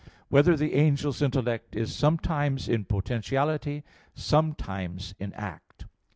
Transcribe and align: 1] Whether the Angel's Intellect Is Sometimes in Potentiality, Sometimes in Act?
1] 0.29 0.29
Whether 0.29 0.57
the 0.57 0.73
Angel's 0.73 1.21
Intellect 1.21 1.75
Is 1.75 1.93
Sometimes 1.95 2.67
in 2.67 2.85
Potentiality, 2.85 3.83
Sometimes 4.15 5.13
in 5.19 5.31
Act? 5.33 5.85